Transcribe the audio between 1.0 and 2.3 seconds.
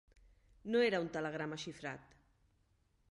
un telegrama xifrat.